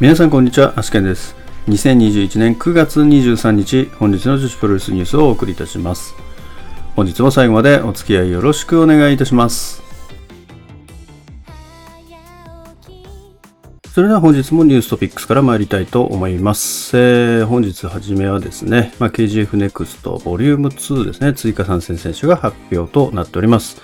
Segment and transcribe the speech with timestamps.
[0.00, 1.36] 皆さんこんにちは、アシケンです。
[1.68, 6.16] 2021年9月23日、本日の女子プロレスニュースをお送りいたします。
[6.96, 9.84] 本日も最後までお付き合いよろしくお願いいたします。
[13.94, 16.98] それでは本日もニューストピックスから参りたいと思います。
[16.98, 23.80] えー本日はじめはですね、まあ、KGF NEXT ボリューム2ですね、追加参戦選手が発表となっております。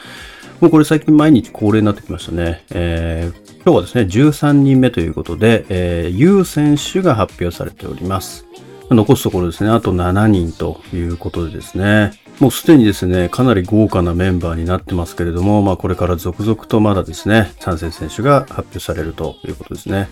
[0.61, 2.65] もうこれ最近毎日恒例になってきましたね。
[2.71, 8.47] えー今日はですね、13人目ということで、えー、優選手が発表されております。
[8.89, 20.09] 残すところですね、あと7人ということでですね、もうすでにですね、かなり豪華なメンバーになってますけれども、まあこれから続々とまだですね、参戦選手が発表されるということですね。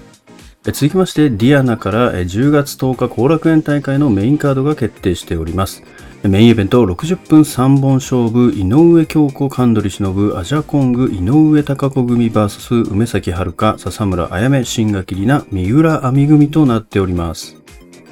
[0.73, 5.83] 続きまして、ディアナから10月10日後楽園大会のメインカードが決定しております。
[6.25, 17.57] メインイベント60分3本勝負、井上京子、神取忍、アジャコング、井上貴子組 VS 梅崎遥、笹村あやめ、新垣里奈、三浦亜美組となっております。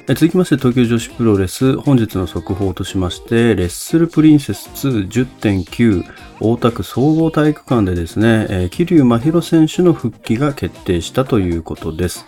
[0.07, 6.05] 続きまして東京女子プロレス本日の速報としましてレッスルプリンセス210.9
[6.39, 12.25] 大田区総合体育館でですね、桐生真宙選手の復帰が決定したということです。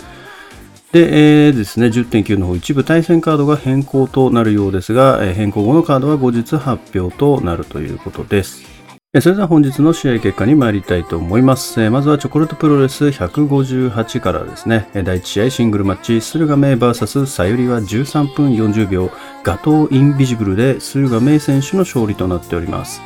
[0.91, 8.63] で、えーですね、10.9の方一部対戦カードが変更となるようですが、え変更後のカードは後日発表となるということです。
[9.21, 11.89] それでは本日の試合結果に参りたいと思います。
[11.89, 19.11] まずはチョコレートプロレス158からですね、第1試合シングルマッチ、駿河メイ VS さゆりは13分40秒、
[19.43, 23.01] ガトーインビジブルで駿河メイ選手の勝利となっております。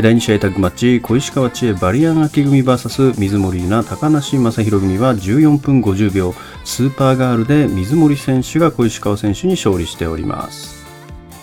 [0.00, 10.86] 第2試合タッグマッチ、小石川千恵バリアン秋組 VS 水森優奈高梨正宏組は14分50秒、スーパーガールで水森選手が小石川選手に勝利しております。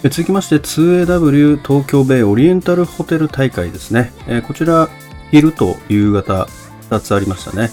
[0.04, 4.14] 続きまして 2AW 東京ベイオリエンタルホテル大会ですね。
[4.48, 4.88] こちら、
[5.32, 6.48] 昼と夕方
[6.90, 7.70] 2つありましたね。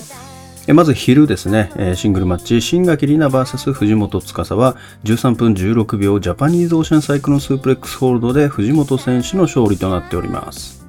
[0.68, 10.81] まず昼ですね、シングルマッチ、新垣里奈 VS 藤本司は13分16秒ジャパニーズオーシャンサイクロンスープレックスホールドで藤本選手の勝利となっております。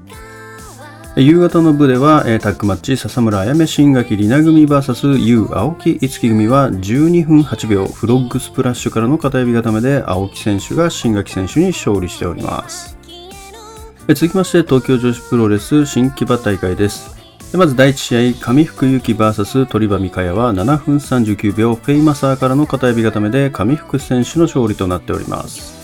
[1.16, 12.98] 夕方の部では、えータッグマッチ、笹村あやめ新垣里奈組 VS 優青木いつき組は12分8秒フロッグスプラッシュからの片指固めで青木選手が新垣選手に勝利しております。
[14.08, 17.16] 続きまして東京女子プロレス新木場大会です。
[17.56, 25.83] まず第1試合、上福幸 VS 鳥羽美香也は7分39秒フェイマサーからの片指固めで上福選手の勝利となっております。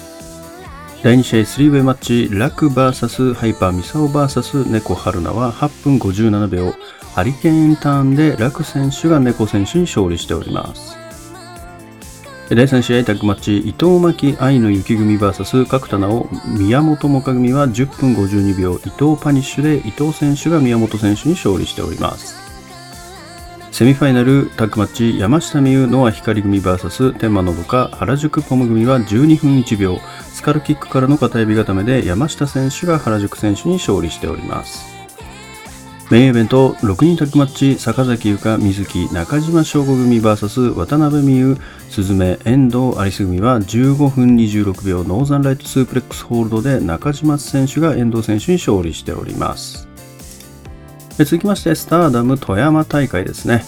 [1.01, 6.73] 第2試合、スリーウェイマッチ、ラク VS ハイパーミサオ VS 猫春菜は8分57秒、
[7.15, 10.97] ハリケーンターンでラク選手が猫選手に勝利しております。
[12.49, 16.27] 第3試合タッグマッチ伊藤巻愛の雪組 VS 角田直
[16.57, 22.38] 宮本萌歌組は10分52秒伊藤パニッシュで伊藤選手が宮本選手に勝利しております
[23.72, 30.00] セミファイナルタッグマッチ山下美優ノア光組 VS 天満信香原宿ポム組は12分1秒。
[30.34, 34.85] スカルキックからの片指固めで山下選手が原宿選手に勝利しております。
[36.09, 41.57] メインイベント6人タッグマッチ坂崎優香水木中島翔吾組 VS 渡辺美優
[41.90, 45.03] 鈴芽遠藤有栖組は15分26秒。
[45.03, 49.88] ノーザンライトスープレックスホールドで中島選手が遠藤選手に勝利しております。
[51.25, 53.66] 続きましてスターダム富山大会ですね。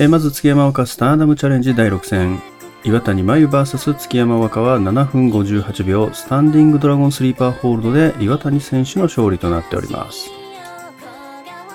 [0.00, 2.42] えまず月山岡スターダムチャレンジ第6戦。
[2.82, 10.30] 岩谷真由 VS 月山若は7分58秒スタンディングドラゴンスリーパーホールドで岩谷選手の勝利となっております。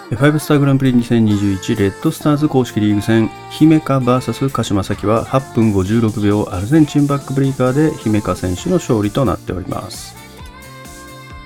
[0.09, 3.29] 5スターグランプリ2021レッドスターズ公式リーグ戦。
[3.51, 10.24] 姫香 VS 鹿島咲は8分56秒アルゼンチンバックブリーカーで姫香選手の勝利となっております。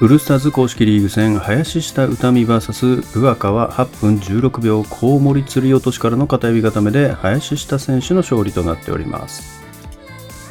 [0.01, 9.59] ウルスターズ公式リーグ戦林下歌美 VS ルアカは8分16秒コウモリ釣り落としからの片指固めで林下選手の勝利となっております。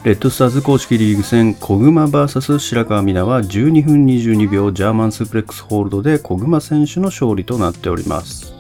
[0.04, 8.57] レッドスターズ公式リーグ戦小熊 VS 白川美奈は12分22秒ジャーマンスープレックスホールドで小熊選手の勝利となっております。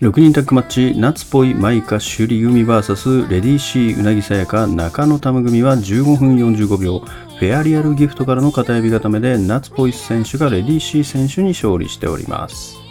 [0.00, 12.84] 6人タッグマッチ夏っぽいマイカ首里組 VS レディーシーうなぎさやか中野タム組は15分45秒フェアリアルギフトからの片指固めで夏っぽい選手がレディーシー選手に勝利しております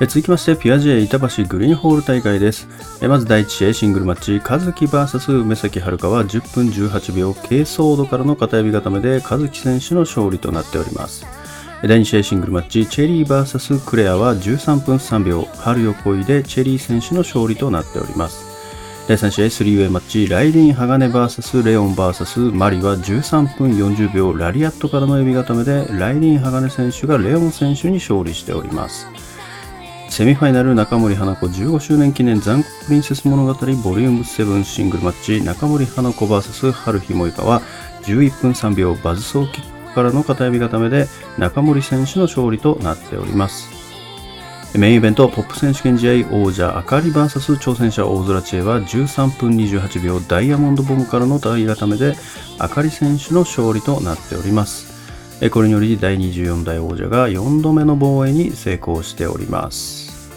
[0.00, 2.66] 続きまして、ピュア J 板橋グリーンホール大会です。
[3.00, 11.24] まず第1試合シングルマッチ、和樹 VS 梅崎遥は10分18秒、軽ソードからの片指固めで和樹選手の勝利となっております。
[11.86, 18.46] 第2試合シングルマッチ、チェリー VS クレアは13分3秒、春よ恋でチェリー選手の勝利となっております。
[19.06, 29.06] 第3試合スリーウェイマッチ、ライリン・鋼 VS レオン VS マリは13分40秒、ラリアットからの指固めで、ライリン・鋼選手がレオン選手に勝利しております。
[30.08, 37.60] セミファイナル中森花子15周年記念残酷プリンセス物語ボリューム7シングルマッチ中森花子 VS 春日萌香は
[38.04, 41.06] 11分3秒バズソーキックからの片指固めで
[41.38, 43.72] 中森選手の勝利となっております。
[44.76, 52.16] メインイベントポップ選手権試合王者あかり VS 挑戦者大空知恵は13分28秒ダイヤモンドボムからの体固めで
[52.58, 54.92] あかり選手の勝利となっております。
[55.52, 60.32] これにより第24代王者が4度目の防衛に成功しております。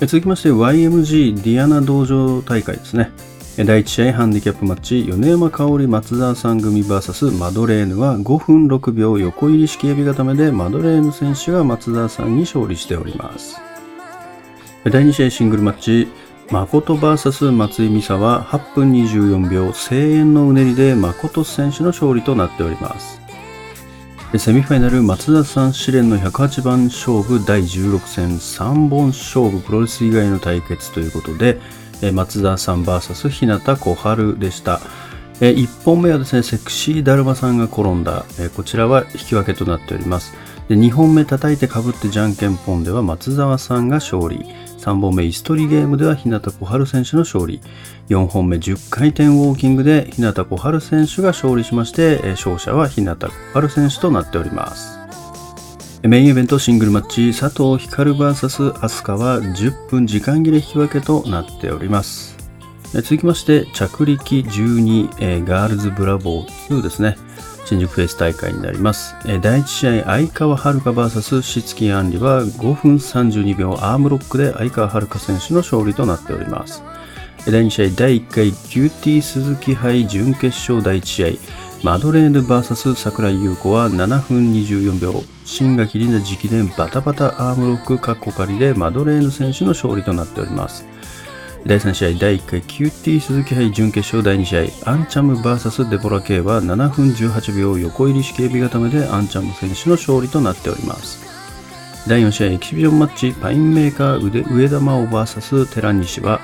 [0.00, 3.10] 続きまして YMG ディアナ道場大会ですね。
[3.54, 13.60] 第1試合ハンディキャップマッチ米山香織松沢さん組 VS マドレーヌは5分6秒横入り式エビ固めでマドレーヌ選手が松沢さんに勝利しております。
[14.84, 16.08] 第2試合シングルマッチ
[16.50, 23.20] 誠 VS 松井美沙は8分24秒声援のうねりで誠選手の勝利となっております。
[24.38, 31.60] セミファイナル松田さん試練の108番勝負第16戦3本勝負プロレス以外の対決ということで
[32.10, 34.80] 松田さん VS 日向小春でした
[35.40, 38.24] 1本目はですねセクシーだるまさんが転んだ
[38.56, 40.34] こちらは引き分けとなっております
[40.68, 44.44] で2本目叩いてかぶってじゃんけんぽんでは松沢さんが勝利
[44.82, 47.60] 3本目、イストリゲームでは日向小春選手の勝利。
[48.08, 55.01] 4本目、10回転ウォーキングで日向小春選手が勝利しまして、勝者は日向小春選手となっております。
[56.04, 62.36] メインイベントシングルマッチ、佐藤光 VS 飛鳥は10分時間切れ引き分けとなっております。
[62.92, 67.16] 続きまして、着力12、ガールズブラボー2ですね。
[67.66, 69.14] 新宿フェイス大会になります。
[69.42, 76.82] 第1試合、相川遥 VS しつきあんりは5分32秒アームロックで相川遥選手の勝利となっております。
[77.46, 81.28] 第2試合、第1回キューティー鈴木杯準決勝第1試合、
[81.82, 90.86] マドレーヌ VS 桜井優子は7分24秒、新垣里奈直伝バタバタアームロックカッコ仮でマドレーヌ選手の勝利となっております。
[91.66, 101.18] 第3試合第1回キューティー鈴木杯準決勝第2試合アンチャム VS デボラ K は7分18秒横入り式エビ固めでアンチャム選手の勝利となっております。
[102.08, 106.40] 第4試合エキシビジョンマッチパインメーカー上田真央 VS 寺西は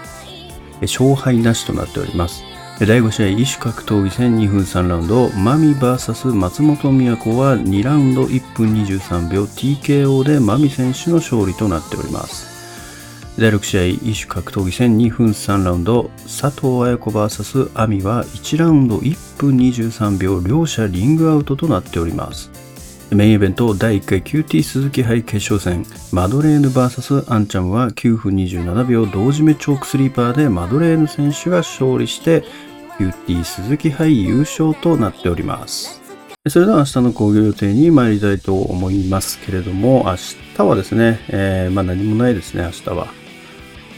[0.81, 2.58] 勝敗なしとなっております。
[2.87, 12.47] 第5試合異種格闘技戦2分3ラウンドマミ VS 松本美和子は2ラウンド1分23秒 TKO でマミ選手の勝利となっております
[13.37, 22.51] 第6試合、異種格闘技戦2分3ラウンド、佐藤綾子 VS 亜美は1ラウンド1分23秒、両者リングアウトとなっております。
[23.11, 32.45] メインイベント第1回 QT 鈴木杯決勝戦、マドレーヌ VS アンチャムは9分27秒同時目チョークスリーパーでマドレーヌ選手が勝利して、
[32.99, 36.03] QT 鈴木杯優勝となっております。
[36.49, 40.17] それでは明日の工業予定に参りたいと思いますけれども、明
[40.57, 43.07] 日はですね、えー、まあ何もないですね、明日は。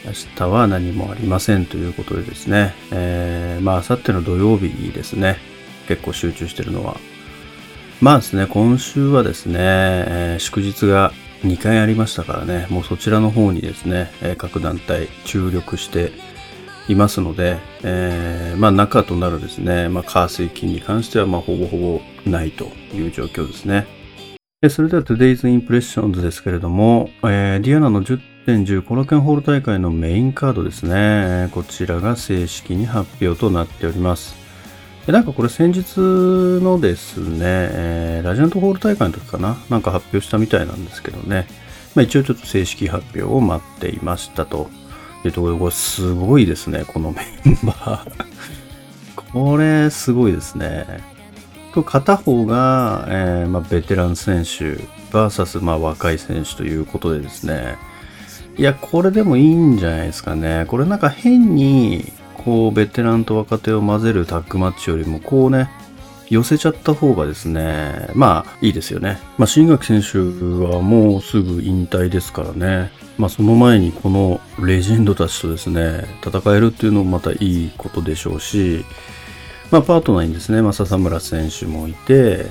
[0.04, 5.38] 明日は何もありませんということでですね、えー、まあ、明後日の土曜日ですね、
[5.88, 6.96] 結構集中してるのは。
[8.00, 11.12] まあですね、今週はですね、えー、祝日が
[11.42, 16.12] 2回ありましたからね、もうそちらの方にですね、え、各団体注力して
[16.88, 21.76] いますので、えー、まあ中となるですね、まあ火水金に関してはまあほぼほ
[22.24, 23.86] ぼないという状況ですね。
[24.68, 31.48] それでは Today's Impressions ですけれども、えー、ディアナの10 10後楽園ホール大会のメインカードですね。
[31.52, 34.34] こちらが正式に発表となっております。
[35.06, 39.56] なんかこれ先日のですね、えー、ラジアントホール大会の時かな？
[39.68, 41.46] なんか発表したみたいなんですけどね。
[41.94, 44.68] まあ一応ちょっと正式発表を待っていましたと
[45.28, 48.10] いうところで、これすごいですね、このメンバー。
[49.32, 50.86] これすごいですね。
[51.86, 57.76] 片方が、えーまあ、ベテラン選手 VS、まあ、若い選手ということでですね、
[58.56, 60.64] いや、これでもいいんじゃないですかね。
[60.66, 65.70] これなんか変に、こう、ベテランと若手を混ぜるタッグマッチよりも、こうね、
[66.30, 69.18] 寄せちゃった方がですね、まあいいですよね。
[69.36, 70.18] まあ新垣選手
[70.64, 72.90] はもうすぐ引退ですからね。
[73.20, 78.84] まあその前にこのレジェンドたちとですね、戦えるっていうのもまたいいことでしょうし、
[79.70, 82.46] まあパートナーにですね、まあ笹村選手もいて、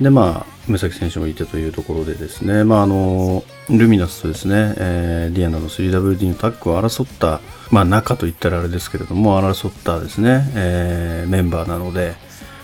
[0.00, 12.14] で、まあ、梅崎選手もいてというところでですね、まあ、あの、ルミナスとですね、えー、ディアナの 3WD のタッグを争った、まあ、仲と言ったらあれですけれども、争ったですね、えー、メンバーなので、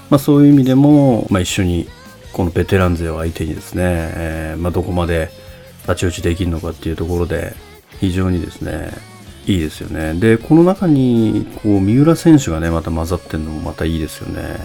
[0.08, 1.88] まあ、そういう意味でも、まあ、一緒に、
[2.32, 5.30] このベテラン勢を相手にですね、えー、まあ、どこまで
[5.86, 7.54] 太刀打ちできるのかっていうところで、
[8.00, 8.90] 非常にですね、
[9.46, 10.14] いいですよね。
[10.14, 14.58] で、この中に、こう、三浦選手がね、また混ざってるのもまたいいですよね。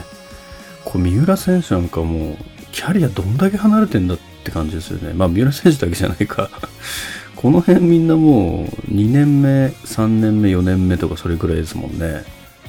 [0.84, 2.38] こう、三浦選手なんかもう、
[2.72, 5.14] キャリアどんだけ離れてんだって感じですよね。
[5.14, 6.50] まあ、三浦選手だけじゃないか
[7.36, 12.24] この辺みんなもう2年目、3年目、4年目とかそれぐらいですもんね。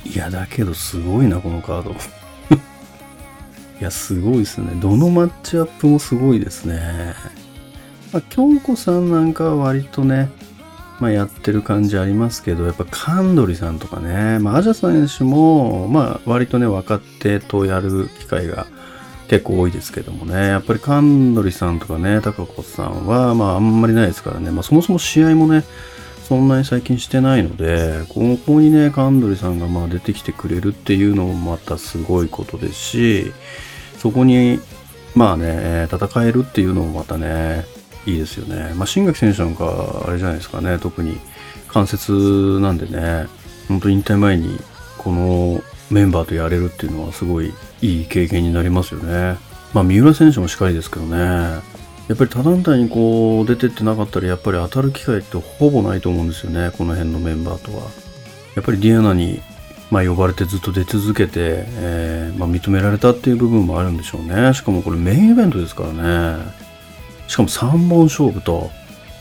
[0.05, 1.91] いや、だけどすごいな、このカード。
[3.81, 4.73] いや、すごいですね。
[4.77, 7.15] どのマッチアップもすごいですね。
[8.13, 10.31] まあ、京子さんなんかは割とね、
[11.01, 18.67] まあ、やってる感じありますけど、やっぱカンドリさんとかね、まあ、アジャ選手も、まあ、割とね、若手とやる機会が
[19.29, 25.65] 結構多いですけどもね、やっぱりカンドリさんとかね、高子さんは、まあ、あんまりないですからね、まあ、そもそも試合もね、
[26.29, 33.33] そんなに最近してないので、ここにね、カンドリさんがまあ出てきてくれるっていうのもまたすごいことですし、
[33.99, 34.61] そこに、
[35.15, 37.65] まあね、戦えるっていうのもまたね、
[38.07, 38.73] いいですよね。
[38.75, 41.19] まあ、新垣選手なんか、あれじゃないですかね、特に
[41.69, 43.27] 関節なんでね、
[43.69, 44.59] 本当引退前に
[44.99, 49.37] このメンバーとやれるっていうのはすごいいい経験になりますよね。
[49.73, 57.85] まあ、三浦選手もしっかりですけどね、やっぱり他団体にこう出てってなかったらやっぱり当たる機会ってほぼないと思うんですよね、この辺のメンバーとは。
[58.55, 59.41] やっぱりディアナに
[59.93, 64.55] まあ、呼ばれてずっと出続けて、えー、まあ、認められたっていう部分もあるんでしょうね。
[64.55, 66.62] しかもこれメインイベントですからね。
[67.33, 68.71] しかも3本勝負と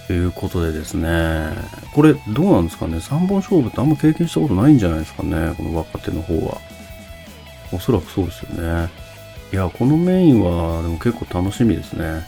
[0.10, 1.48] いうことでですね、
[1.96, 5.54] これどうなんですかね ?3 本勝負ってあんま経験したことないんじゃないですかね？
[5.56, 6.58] この若手の方は。
[7.72, 8.90] おそらくそうですよね。
[9.54, 12.26] いや、このメインはでも結構楽しみですね。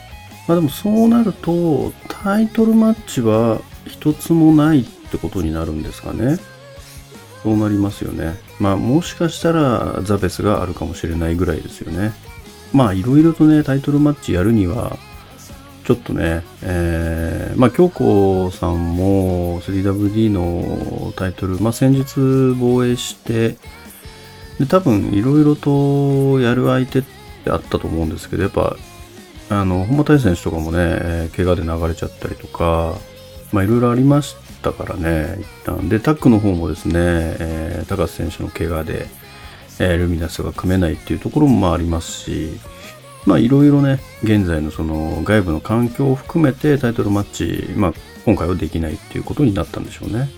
[0.48, 6.38] まあでもそうなると、タイトルマッチは一つもないってことになるんですかね？
[7.44, 8.36] そうなりますよね。
[8.58, 12.14] まあもしかしたらザベスがあるかもしれないぐらいですよね。
[12.72, 14.98] まあいろいろとね、タイトルマッチやるには、
[15.84, 23.58] ちょっとね、えー、まあ、京子さんも 3WD のタイトル、まあ、先日防衛して、
[24.60, 27.02] で、多分いろいろとやる相手っ
[27.44, 28.78] てあったと思うんですけど、やっぱ、
[29.50, 32.96] あの、本間大選手とかもね、えー、怪我で流れちゃったりとか、
[33.52, 35.90] まあ、いろいろありましたからね、一旦。
[35.90, 39.08] で、タックの方もですね、えー、高瀬選手の怪我で、
[39.80, 42.60] えー、ルミナスが組めないっていうところもまあありますし、
[43.26, 47.94] まあいろいろね、現在のその外部の環境を含めてタイトルマッチ、まあ
[48.26, 50.30] 今回はできないっていうことになったんでしょうね。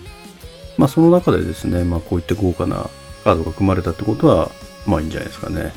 [0.77, 2.89] まあその中でですね、まあこういった豪華な
[3.23, 4.51] カードが組まれたってことは、
[4.85, 5.71] まあいいんじゃないですかね。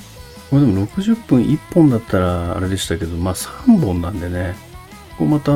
[0.51, 4.55] これでも60分1本だったらあれでしたけど、まあ3本なんでね、
[5.19, 5.53] ここまた、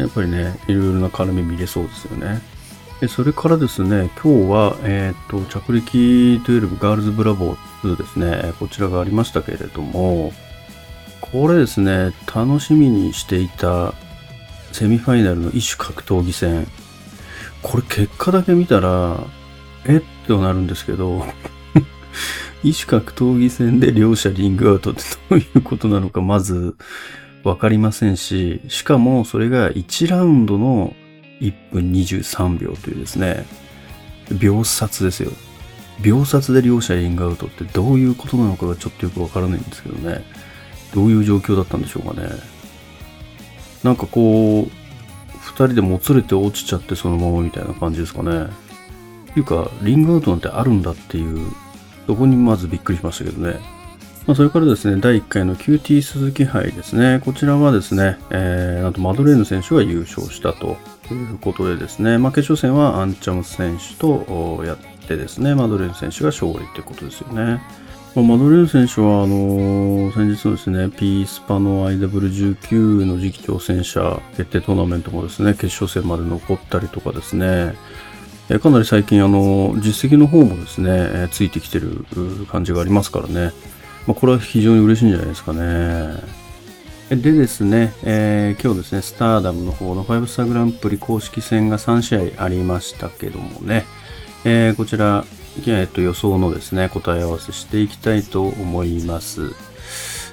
[0.00, 2.40] やっぱりね、いろいろな絡み見れそうですよね。
[3.00, 10.32] でそれからですね、今日は、えっ、ー、と、着陸12ガールズブラボー2ですね、こちらがありましたけれども、
[11.32, 13.94] これですね、楽しみにしていた
[14.72, 16.66] セミファイナルの異種格闘技戦。
[17.62, 19.16] これ結果だけ見たら、
[19.86, 21.24] えっとなるんですけど、
[22.64, 26.74] 異種格闘技戦で両者リングアウトってどういうことなのかまず
[27.44, 30.94] わかりませんし、しかもそれが1ラウンドの
[31.40, 33.46] 1分23秒というですね、
[34.32, 35.30] 秒殺ですよ。
[36.02, 40.24] 秒殺で両者リングアウトってどういうことなのかがちょっとよくわからないんですけどね。
[40.94, 42.28] どういう状況だったんでしょうかね。
[43.82, 44.80] なんかこう、
[45.40, 48.44] 二人でもつれて落ちちゃってそのままみたいな感じですかね。
[48.44, 51.50] っていうか、リングアウトなんてあるんだっていう、
[52.06, 53.60] そこにまずびっくりしましたけどね。
[54.26, 57.20] まあ、それからですね、第1回の QT 鈴木杯ですね。
[57.24, 60.76] こちらはですね、えー、なんとマドレーヌ選手が優勝したと
[61.10, 67.62] いうことでですね、まあ、決勝戦はアンチャム選手とやってですね、マドレーヌ選手が勝利ってことですよね。
[68.14, 77.76] まあ、マドレーヌ選手は、あのー、先日のですね、P スパの IW19 の次期挑戦者決定トーナメントもですね、決勝戦まで残ったりとかですね、
[78.48, 82.04] えかなり最近、あの、実績の方もですね、えついてきてる
[82.50, 83.52] 感じがありますからね、
[84.08, 86.16] まあ、これは非常に嬉しいんじゃないですかね。
[87.10, 93.84] でですね、えー、今日ですね、スターダムの方の5スターグランプリ公式戦が3試合ありましたけどもね、
[94.44, 95.24] えー、こちら、
[95.66, 99.52] えっと、予想のですね、答え合わせしていきたいと思います。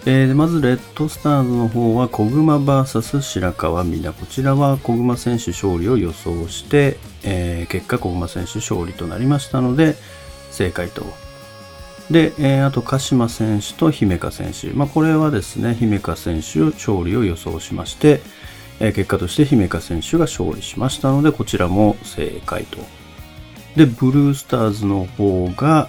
[0.06, 4.18] えー、まず、レッドスターズの方は、小熊 VS 白川美奈。
[4.18, 9.96] こちらは小熊選手勝利を予想して、えー、結果小熊選手勝利となりましたので、
[10.52, 11.06] 正解と。
[12.10, 14.68] で、えー、あと、鹿島選手と姫香選手。
[14.68, 18.22] まあ、これはですね、姫香選手勝利を予想しまして、
[18.80, 22.78] えー、結果として姫香選手が勝利しましたので、こちらも正解と
[23.78, 25.88] で、ブルースターズの方が、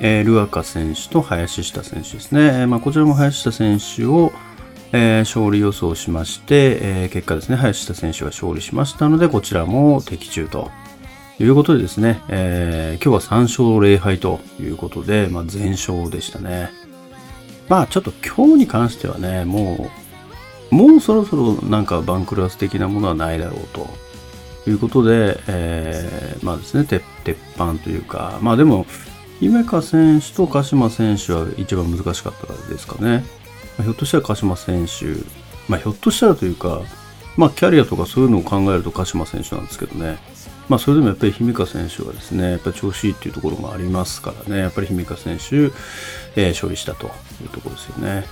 [0.00, 2.66] えー、ルアカ選手と林下選手ですね。
[2.66, 4.32] まあ、こちらも林下選手を、
[4.90, 10.72] えー、勝利予想しまして、えー、結果ですね、林下選手が勝利しましたので、こちらも的中と
[11.38, 16.70] いうことでですね、えー、今日は3勝0敗ということで、まあ、全勝でしたね。
[17.68, 19.88] まあちょっと今日に関してはね、も
[20.72, 23.88] うもうそろそろなんか番クラス的なものはないだろうと
[24.68, 27.02] ということで、えー、まあですね、鉄
[27.56, 28.84] 板というか、まあでも、
[29.40, 33.24] 姫香選手と鹿島選手は一番難しかったですかね。
[33.78, 35.06] ま、ひょっとしたら鹿島選手、
[35.70, 36.82] まあひょっとしたらというか、
[37.38, 40.18] まあキャリアとかそういうのを考えると鹿島選手なんですけどね。
[40.68, 45.72] まあそれでもやっぱり姫香選手はですね、やっぱ調子いいっていうところもありますからね、やっぱり姫香選手、
[46.36, 48.26] えー、勝利したというところですよね。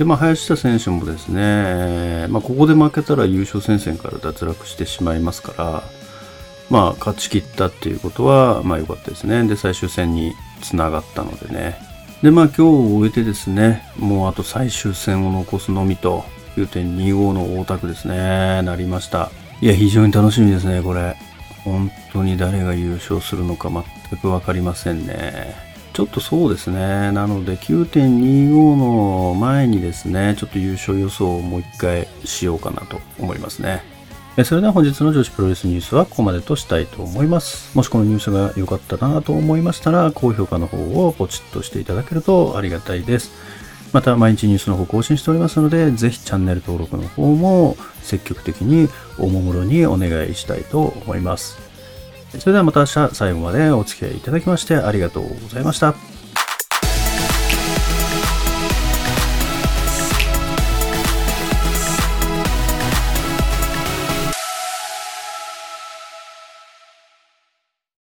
[0.00, 5.82] で、まあ、林田選手もですね、まあ、ここで負けたら優勝戦線から脱落してしまいますから、
[6.70, 9.46] まあ、勝ち切ったっていうことは、まあ、良かったですね。
[9.46, 11.76] で、最終戦につながったのでね。
[12.22, 16.24] で、まあ、今日を終えてですね、もうあと最終戦を残すのみと、
[16.56, 19.30] 9.25の大田区ですね、なりました。
[19.60, 21.14] いや、非常に楽しみですね、これ。
[21.62, 25.69] 本当に誰が優勝するのか全く分かりませんね。
[26.00, 27.12] ちょっとそうですね。
[27.12, 33.82] なので9.25の前にですね、ちょっと優勝予想をもう一回しようかなと思いますね。
[34.42, 37.76] それでは本日の女子プロレスニュースはここまでとしたいと思います。
[37.76, 43.32] もしこのニュースが良かったなと思いましたら、高評価の方をポチッとしていただけるとありがたいです。
[43.92, 48.88] また毎日ニュースの方更新しておりますので、ぜひチャンネル登録の方も積極的に
[49.18, 51.69] おもむろにお願いしたいと思います。
[52.38, 56.09] それではまた明日最後までお付き合いいただきましてありがとうございました。